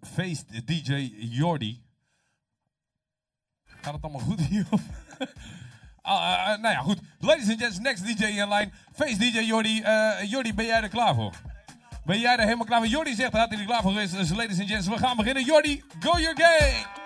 [0.00, 1.82] feest DJ Jordi.
[3.64, 4.66] Gaat het allemaal goed hier?
[6.06, 7.00] Ah, eh, eh, nou ja, goed.
[7.20, 8.70] Ladies and gents, next DJ in line.
[8.92, 9.80] Face DJ Jordi.
[9.82, 11.32] Eh Jordi, ben jij er klaar voor?
[12.04, 12.88] Ben jij er helemaal klaar voor?
[12.88, 14.12] Jordi zegt, had hij er klaar voor geweest.
[14.12, 15.44] Dus ladies and gents, we gaan beginnen.
[15.44, 17.03] Jordi, go your game!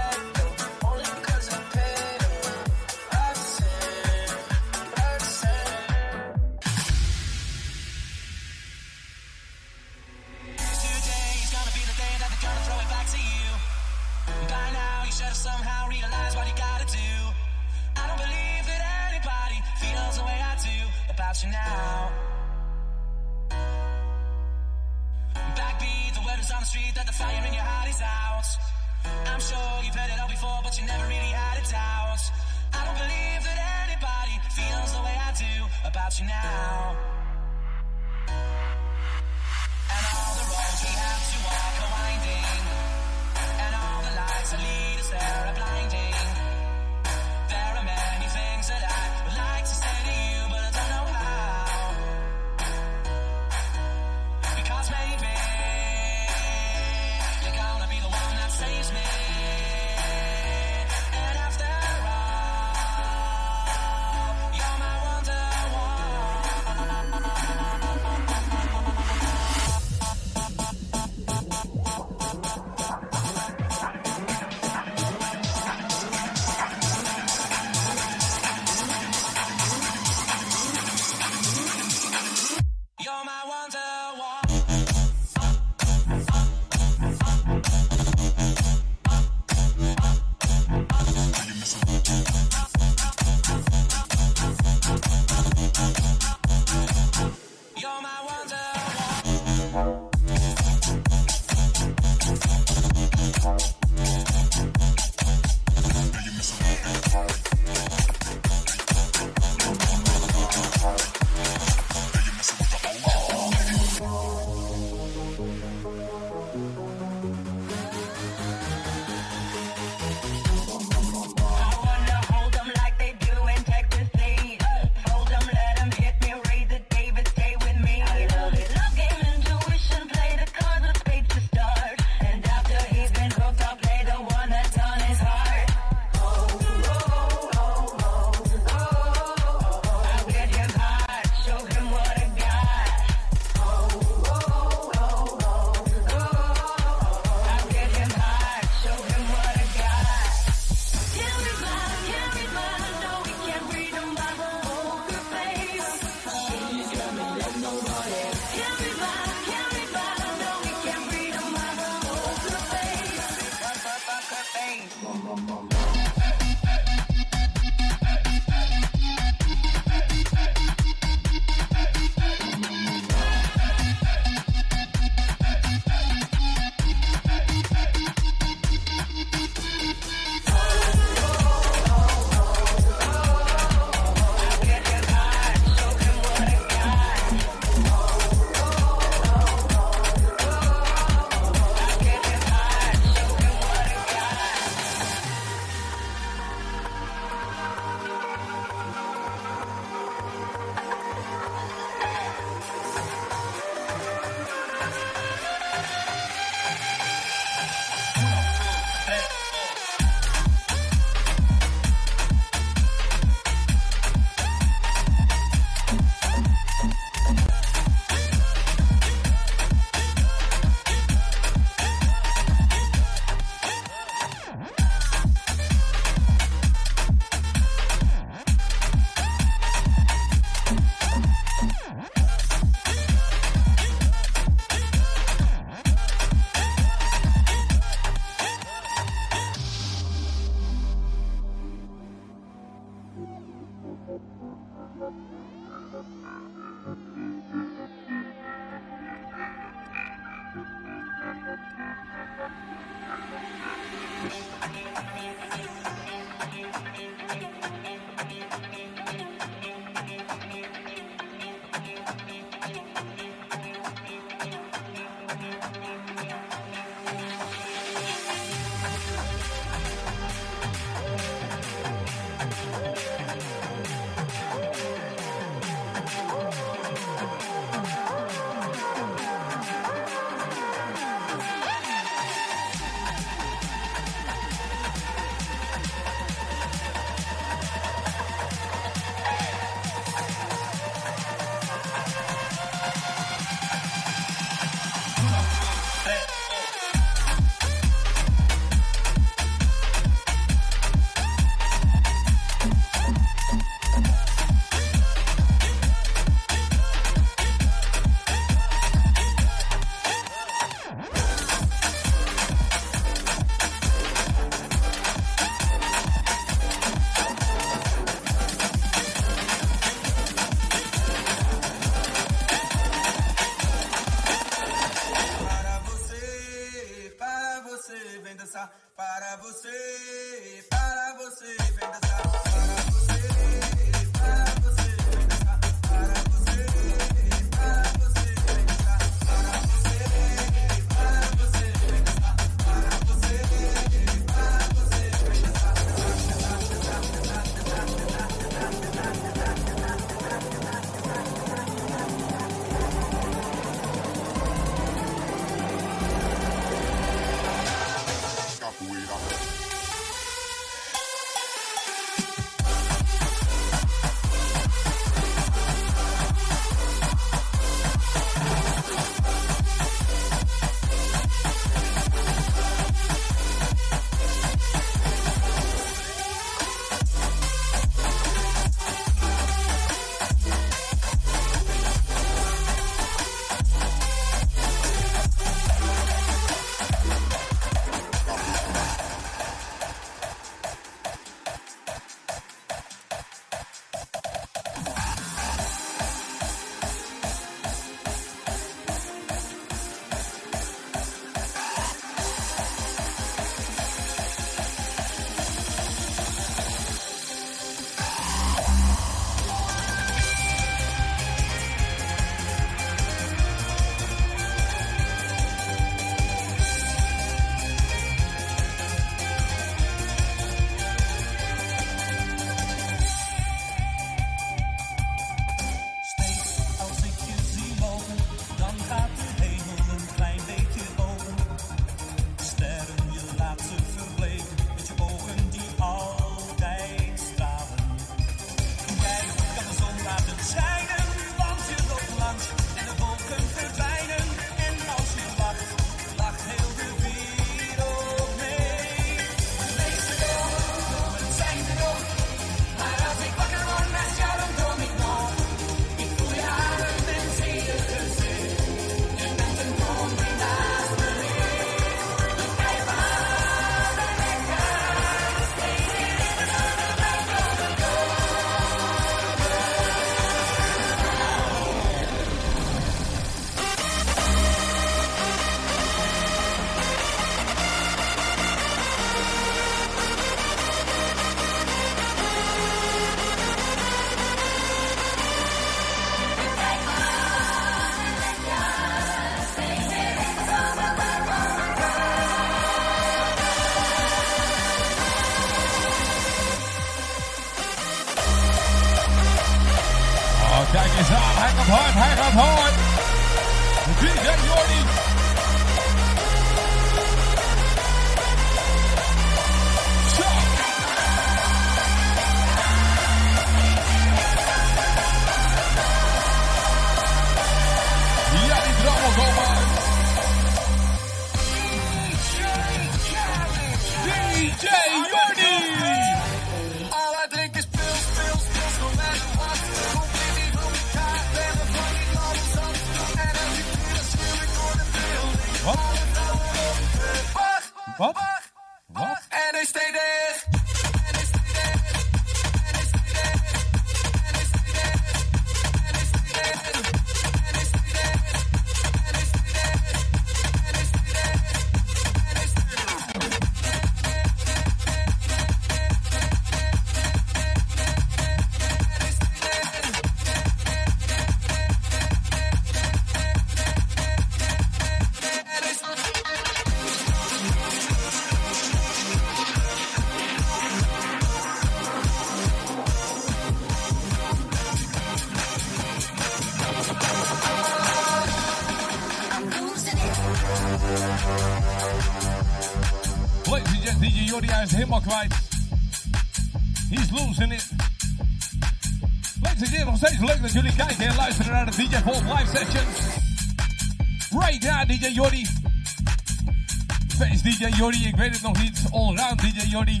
[597.58, 598.82] DJ Jordi, ik weet het nog niet.
[598.90, 600.00] Allround DJ Jordi.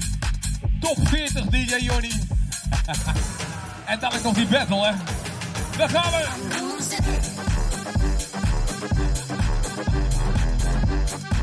[0.80, 2.10] Top 40 DJ Jordi.
[3.84, 4.92] en dan is nog die battle, hè.
[5.76, 6.26] Daar gaan we.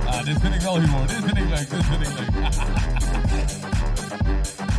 [0.07, 1.07] Ah, dit vind ik wel humor.
[1.07, 1.69] Dit vind ik leuk.
[1.69, 2.29] Dit vind ik leuk.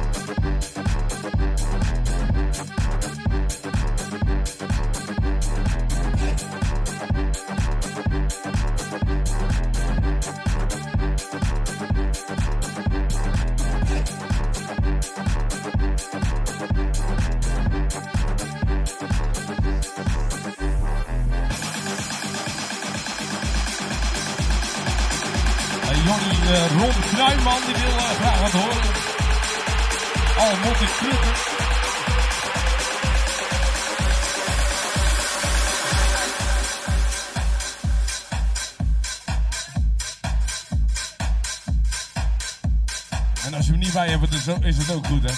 [44.46, 45.34] is is het ook goed, hè?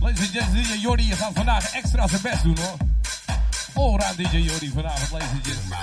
[0.00, 2.76] Ladies and gentlemen, DJ Jordi gaat vandaag extra zijn best doen, hoor.
[3.74, 5.76] Allround DJ Jordi vanavond, ladies and gentlemen.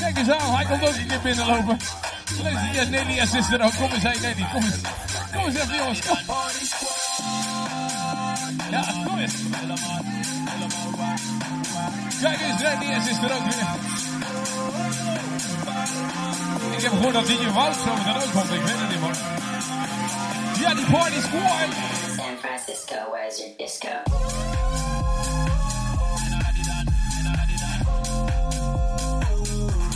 [0.00, 1.78] Kijk eens aan, hij komt ook een keer binnenlopen.
[2.42, 3.74] Ladies and gentlemen, Nelly en sister ook.
[3.74, 4.46] Kom eens heen, Nelly.
[4.52, 4.80] Kom eens.
[5.32, 6.00] Kom eens even, jongens.
[6.00, 6.18] Kom.
[8.70, 9.34] Ja, kom eens.
[12.20, 13.95] Kijk eens, Nelly en sister ook weer.
[16.76, 18.50] Ik heb gehoord dat DJ Wout zo meteen ook komt.
[18.50, 19.14] Ik weet het niet, man.
[20.60, 21.68] Ja, die party squad.
[22.16, 23.88] San Francisco, where's your disco?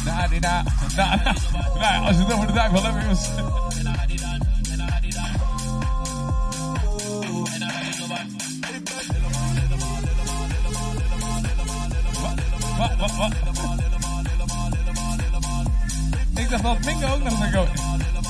[0.05, 0.63] Nou, die na,
[0.97, 1.35] na, na,
[1.81, 3.29] nou, als het over de duivel hebt, jongens.
[12.79, 14.10] Wat, wat, wat?
[16.51, 17.73] Ik dacht dat Mingo ook nog zou komen.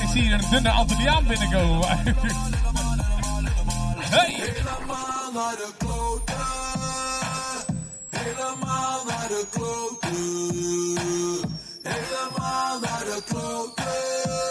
[0.01, 1.87] Ik zie hier een dunne Antilliaan binnenkomen.
[3.97, 4.33] Hey!
[4.33, 6.35] Helemaal naar de kloten.
[8.09, 10.15] Helemaal naar de kloten.
[11.81, 14.50] Helemaal naar de kloten.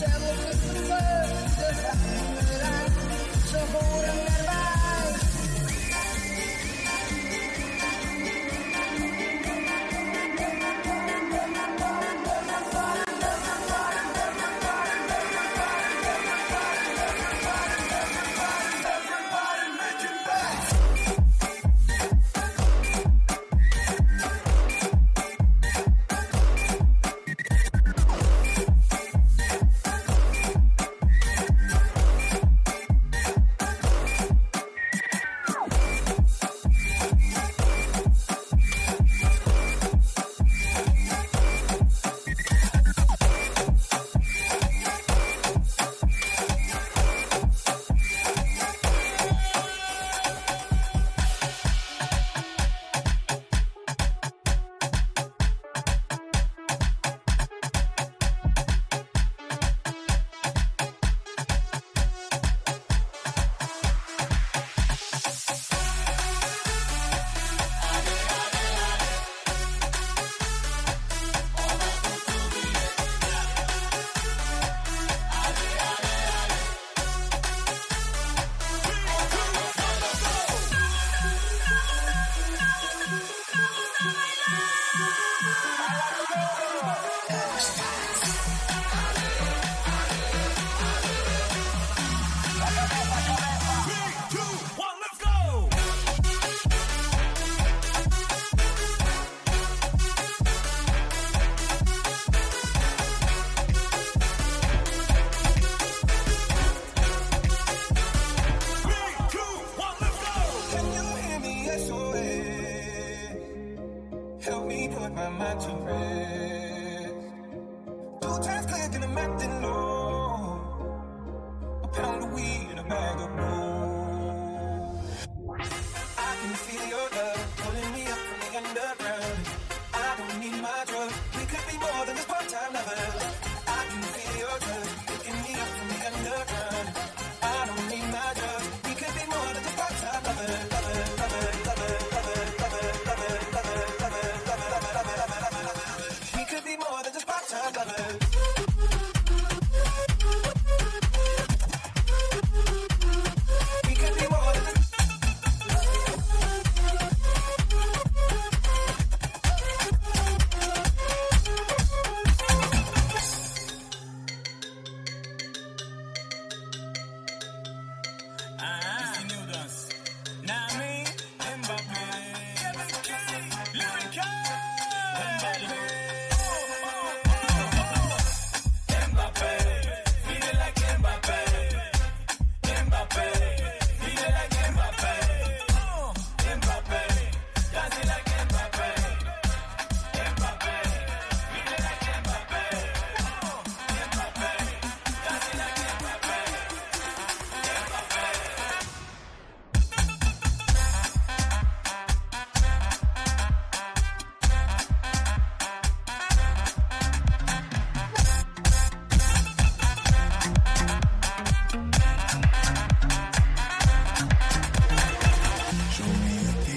[0.00, 1.39] saddle of the bird.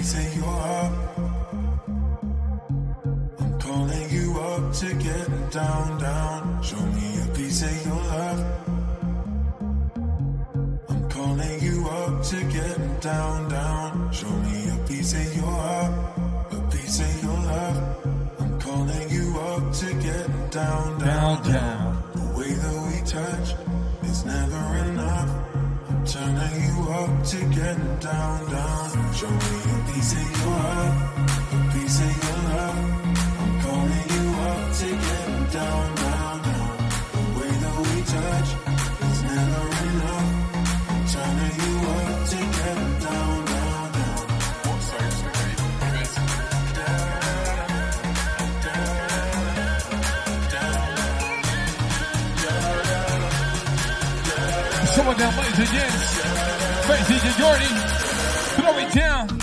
[0.03, 0.93] Me a piece of your heart.
[3.39, 6.63] I'm calling you up to get down, down.
[6.63, 8.39] Show me a piece of your love.
[10.89, 14.11] I'm calling you up to get down, down.
[14.11, 15.93] Show me a piece of your heart,
[16.51, 18.05] a piece of your love.
[18.39, 22.03] I'm calling you up to get down, down, down.
[22.13, 23.55] The way that we touch
[24.09, 24.92] is never enough.
[26.23, 29.13] I'm turning you up to get down, down.
[29.13, 32.92] Show me a piece of your heart, a piece of your love.
[55.13, 56.89] Jordan, ladies and gents.
[56.89, 57.77] Ladies and Jordan,
[58.55, 59.42] throw it down.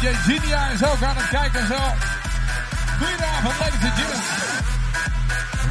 [0.00, 1.78] DJ Genia is ook aan het kijken zo.
[2.98, 4.26] Goedenavond, ladies and gents.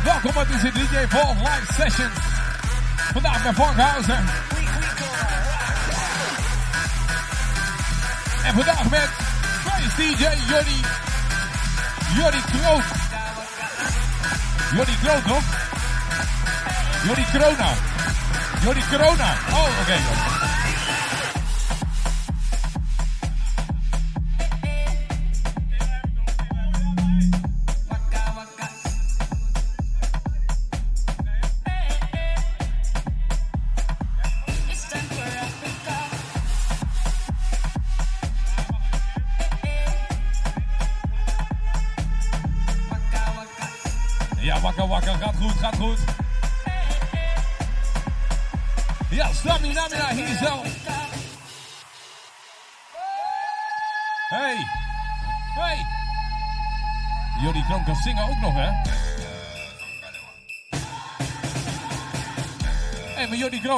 [0.03, 2.17] Welkom bij deze DJ Vol Live Sessions.
[3.13, 4.25] Vandaag met Vorkhausen.
[8.43, 9.09] En vandaag met
[9.65, 10.81] Face DJ Jordi.
[12.13, 12.83] Jordi Kroot.
[14.73, 15.43] Jordi Kroot, toch?
[17.03, 17.69] Jordi Corona.
[18.61, 19.33] Jordi Corona.
[19.51, 19.93] Oh, oké.
[19.93, 20.28] It's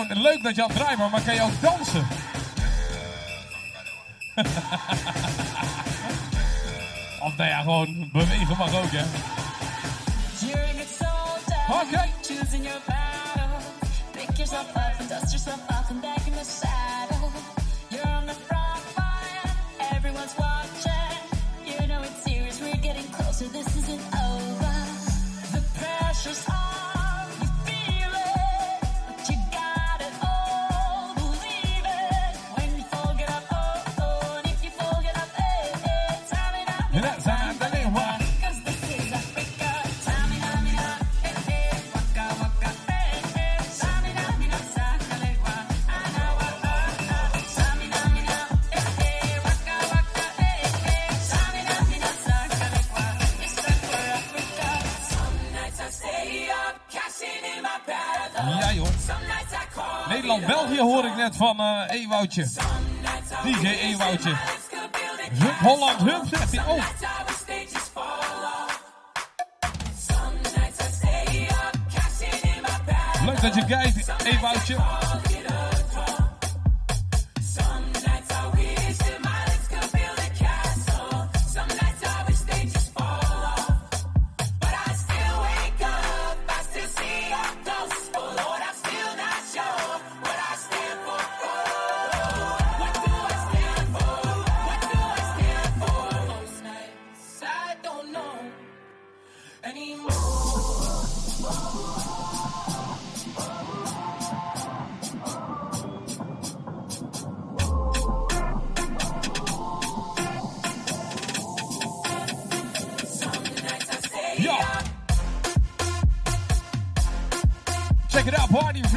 [0.07, 2.07] gewoon leuk dat je aan draaien maar kan je ook dansen?
[7.25, 9.03] of nou ja, gewoon bewegen mag ook, hè?
[11.67, 11.83] Oké.
[11.83, 12.09] Okay.
[12.21, 13.59] Choosing your battle.
[14.11, 17.60] Pick yourself up and dust yourself off and back in the saddle.
[61.41, 62.47] van uh, Ewoutje.
[63.43, 64.35] DJ Ewoutje.
[65.31, 66.65] Hup Holland, hup zegt hij.
[66.65, 66.83] Oh.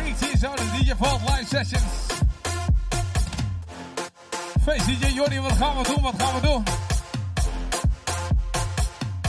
[0.05, 1.83] zie hier zo, die DJ Vault Live Sessions.
[4.65, 6.65] Feest DJ Jordi, wat gaan we doen, wat gaan we doen?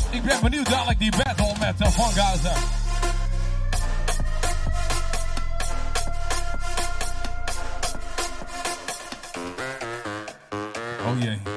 [0.09, 2.53] Ik ben benieuwd dadelijk die battle met eh, Van Gaza,
[11.07, 11.54] Oh jee.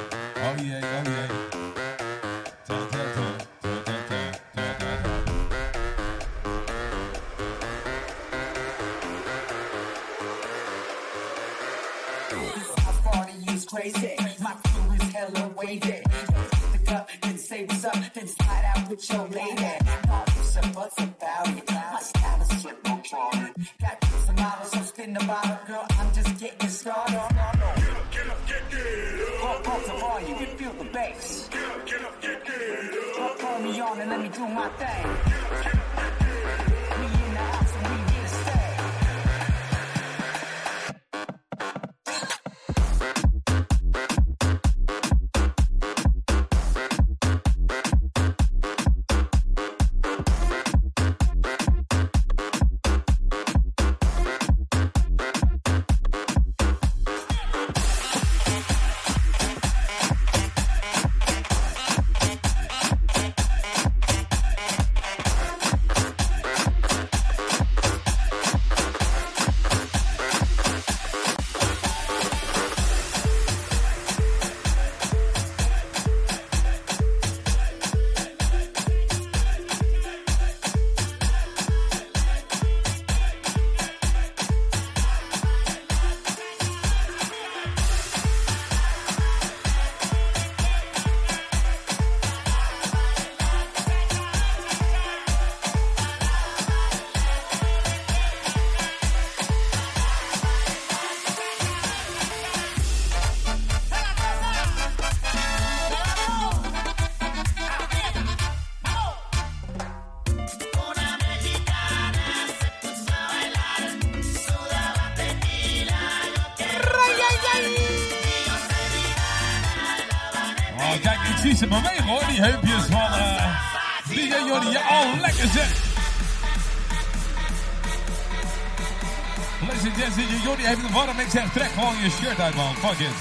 [130.99, 132.77] want to make that track on your shirt, I want.
[132.79, 133.15] Fuck it.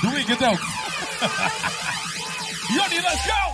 [0.00, 0.56] Do we get out?
[2.72, 3.47] Yoni, let's go!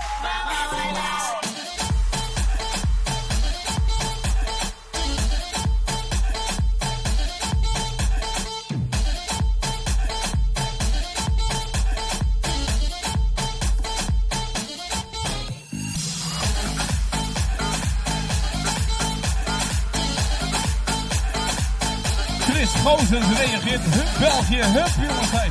[23.74, 23.94] Reageert.
[23.94, 25.30] Hup België, hup jongens.
[25.30, 25.50] Hey.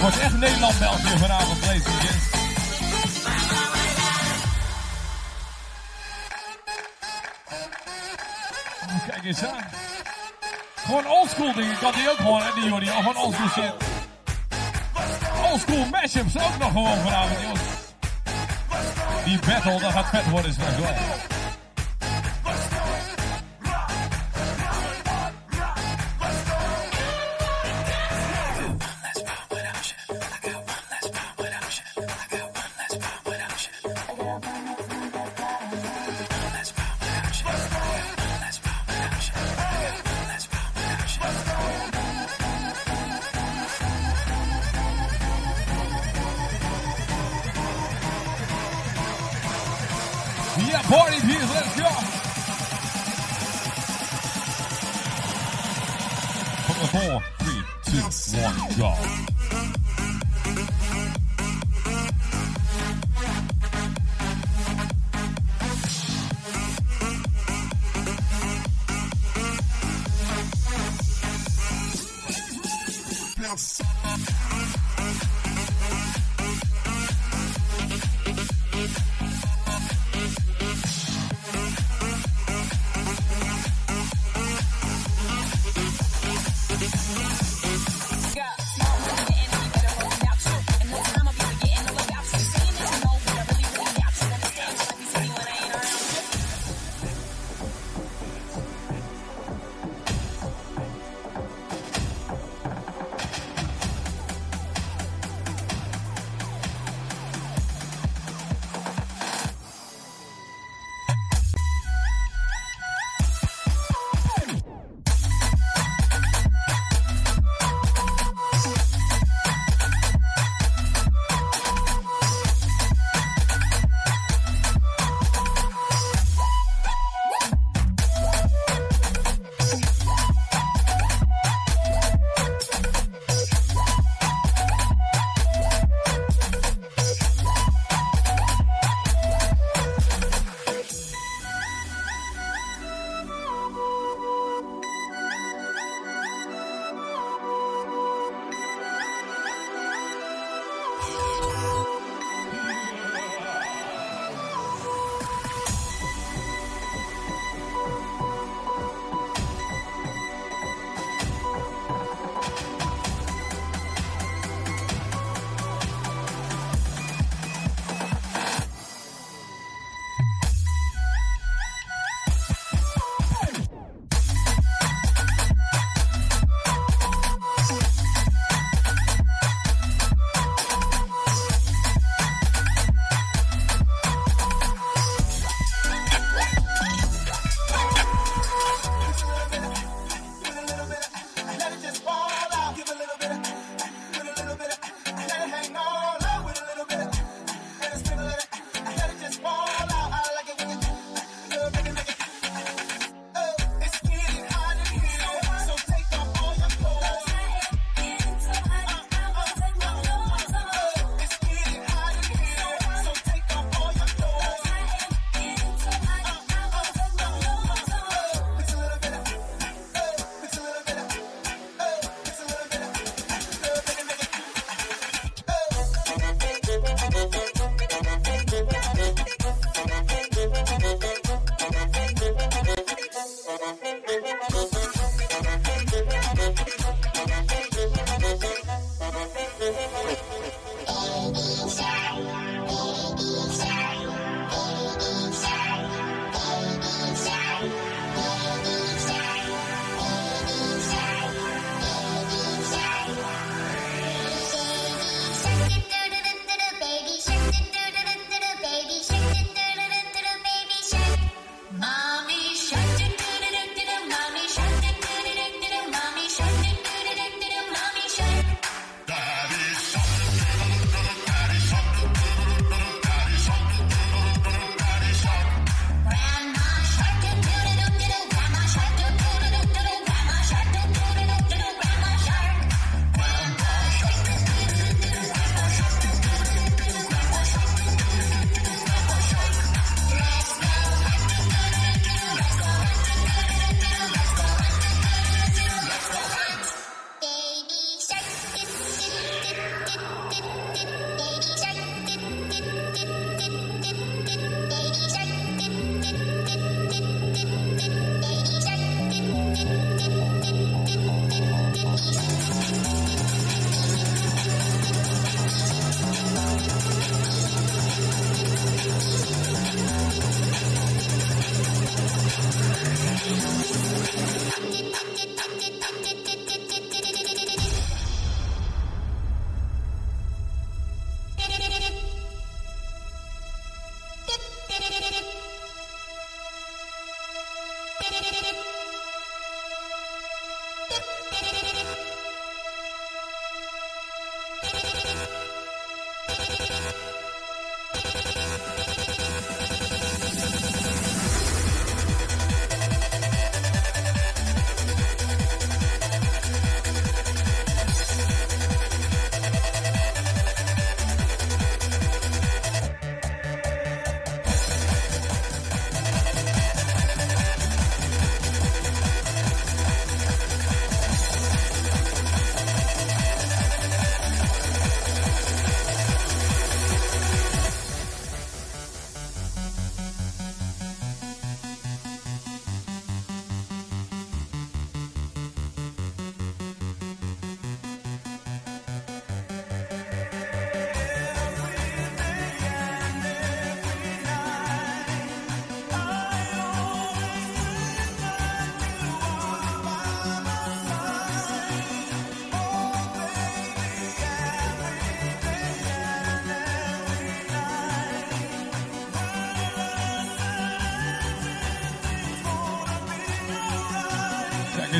[0.00, 1.82] Wordt echt Nederland-België vanavond, ladies.
[8.82, 9.64] Oh, kijk eens aan.
[10.74, 12.90] Gewoon oldschool dingen kan die ook gewoon, hè, die.
[12.90, 13.74] Al van oldschool shit.
[15.50, 17.60] Oldschool mashups ook nog gewoon vanavond, jongens.
[19.24, 20.94] Die battle, dat gaat vet worden straks wel.
[50.88, 52.15] Party peeps, let's go.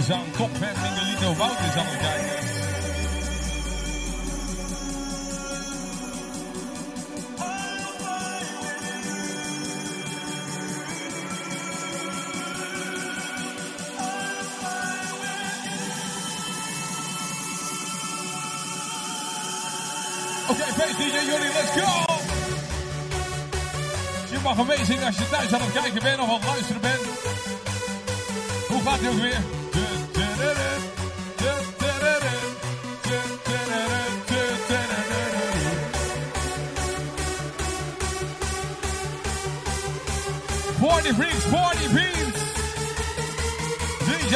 [0.07, 1.35] zang, kopvent en de Lito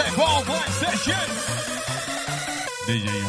[0.00, 1.14] DJ Paul Black Session.
[2.86, 3.19] DJ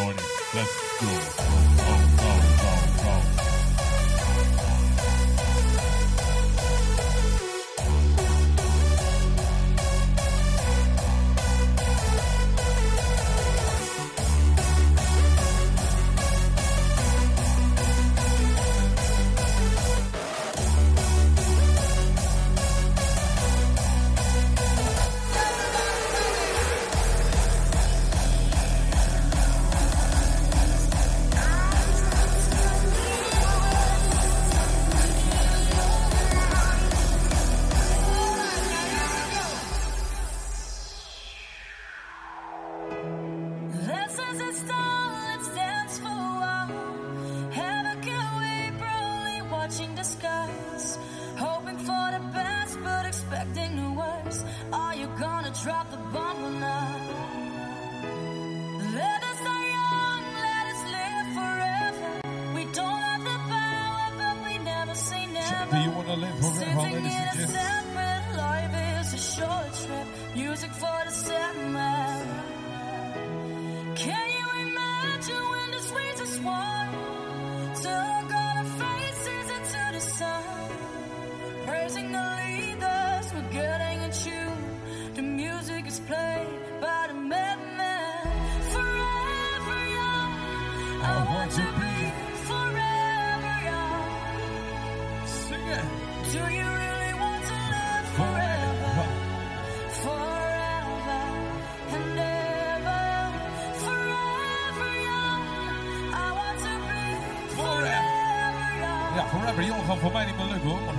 [109.56, 109.76] hebben.
[109.76, 110.82] Jongen voor mij niet meer lukken hoor.
[110.82, 110.96] Maar.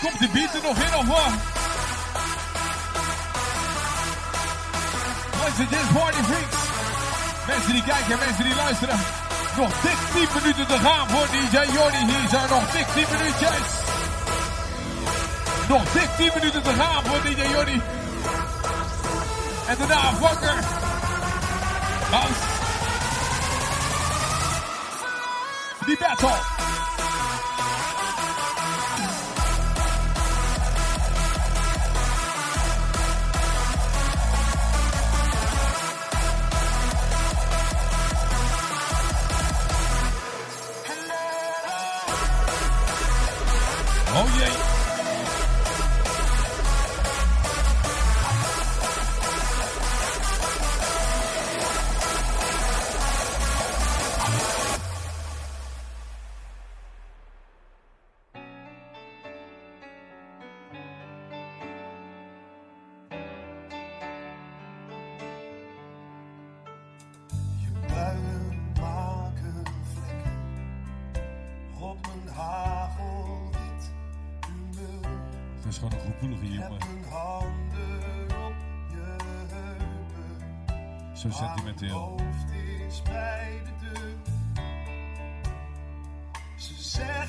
[0.00, 1.32] Komt die beat er nog in of wat?
[5.42, 6.56] Mensen, dit is
[7.46, 8.98] Mensen die kijken mensen die luisteren.
[9.56, 11.96] Nog dik 10 minuten te gaan voor DJ Jordi.
[11.96, 13.66] Hier zijn nog dik 10 minuutjes.
[15.68, 17.95] Nog dik 10 minuten te gaan voor DJ Jordi.
[19.68, 20.86] and the now Walker.
[25.86, 26.55] The battle.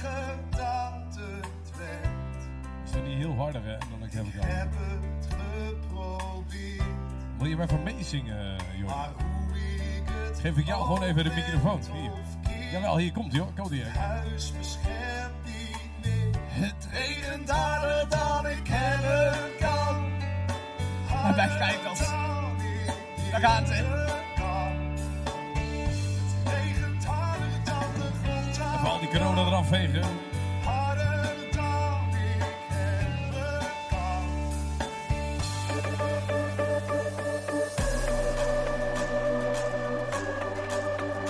[0.01, 2.49] Zeggen dat het werkt.
[2.85, 3.77] Is dat niet heel harder, hè?
[3.77, 4.45] Dan ik heb ik al.
[4.45, 6.83] Heb het geprobeerd.
[7.37, 8.85] Wil je mij van meezingen, Jordi?
[8.85, 11.79] Maar hoe ik het Geef ik jou gewoon even de microfoon.
[11.93, 12.11] Hier.
[12.71, 13.51] Jawel, hier komt hij hoor.
[13.53, 13.79] Komt hij.
[13.79, 16.41] Huis beschermt niet meer.
[16.47, 20.05] Het regent harder dan ik hebben kan.
[21.33, 21.99] Blijft kijken als...
[23.31, 24.06] Daar gaat ze.
[29.17, 30.03] Corona eraf vegen.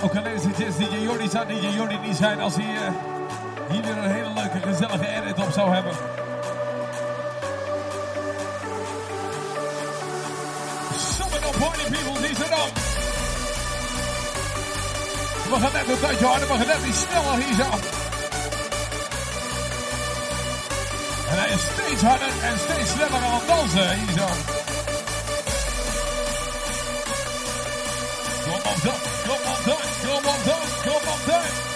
[0.03, 2.93] Ook is het is DJ Jordi zou DJ Jordi niet zijn als hij eh,
[3.69, 5.93] hier weer een hele leuke gezellige edit op zou hebben.
[10.97, 12.86] Summon up party people, die zijn op.
[15.49, 17.69] We gaan net een tandje harder, we gaan net iets sneller hier zo.
[21.29, 24.27] En hij is steeds harder en steeds sneller aan het dansen hier zo.
[28.43, 31.66] Kom op dan, kom op dan, kom op dan, kom op dan.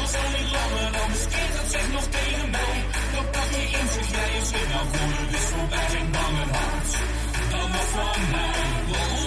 [0.00, 1.10] Ik zijn niet langer dan
[1.56, 2.76] dat zegt nog tegen mij.
[3.14, 4.84] Dan dat je in zich, jij is weer nou
[5.30, 6.90] de voorbij geen bange hart.
[7.50, 9.25] Dan nog van mij.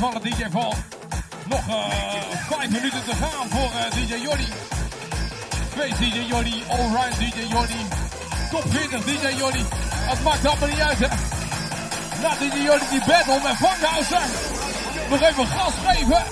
[0.00, 0.74] Van de DJ Val.
[1.48, 1.84] Nog eh,
[2.48, 4.48] vijf minuten te gaan voor eh, DJ Jordi.
[5.76, 7.86] Face DJ Jordi, Allround DJ Jordi,
[8.50, 9.64] Top 40 DJ Jordi.
[9.82, 11.08] Het maakt allemaal niet uit hè.
[12.22, 14.22] Na DJ Jordi die battle met Funkhauser.
[15.10, 16.29] Nog even gas geven.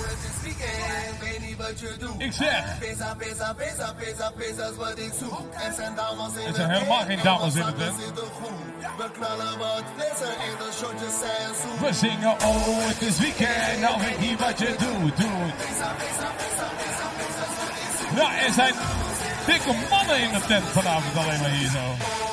[2.17, 5.53] Ik zeg, is wat ik zoek.
[5.53, 7.95] Er zijn dames in Het zijn helemaal geen dames in de tent.
[8.97, 11.79] We knallen wat flessen in de shotjes zijn zoet.
[11.87, 13.79] we zingen oh het is weekend.
[13.81, 15.53] Nou weet niet wat je doet, doet.
[18.15, 18.73] Ja, er zijn
[19.45, 22.28] dikke mannen in de tent vanavond alleen maar hier zo.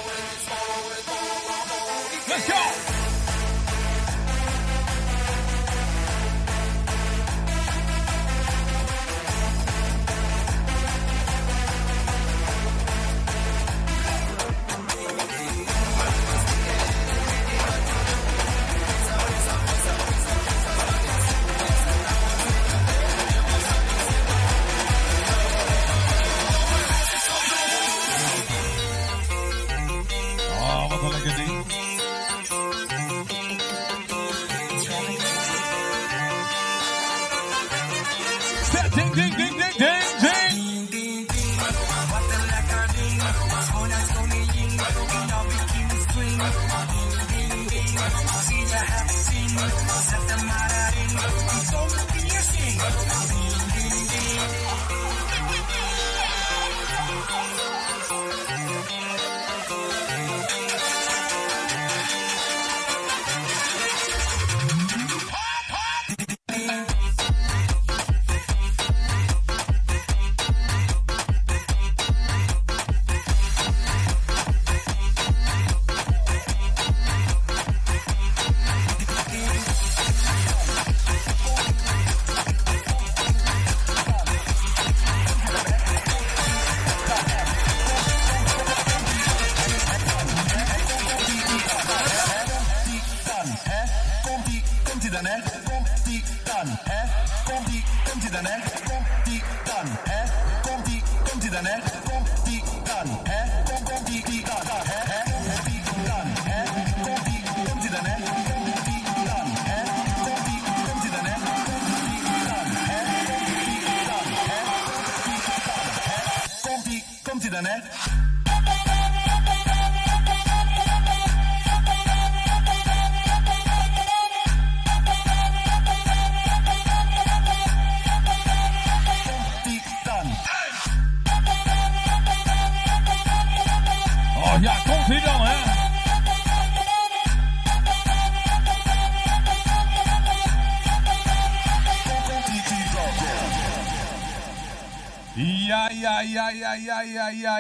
[95.23, 95.41] dan, hè?
[95.65, 97.05] Komt die dan, hè?
[97.53, 98.59] Komt die, komt die dan, hè?
[98.85, 100.23] Komt die dan, hè?
[100.71, 101.96] Komt die, komt die dan, hè?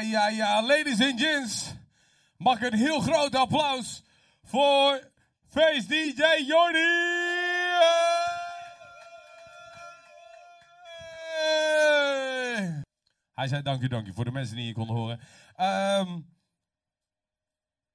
[0.01, 0.62] Ja, ja, ja.
[0.62, 1.74] Ladies and gents,
[2.36, 4.03] mag een heel groot applaus
[4.42, 5.11] voor
[5.49, 7.14] Face DJ Jordi.
[13.32, 15.20] Hij zei dank u, dank u voor de mensen die je konden horen.
[15.55, 16.20] Ehm,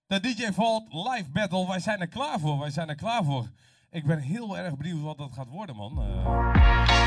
[0.05, 1.67] de DJ Vault live battle.
[1.67, 2.59] Wij zijn er klaar voor.
[2.59, 3.49] Wij zijn er klaar voor.
[3.89, 6.01] Ik ben heel erg benieuwd wat dat gaat worden, man.
[6.01, 7.00] Eh,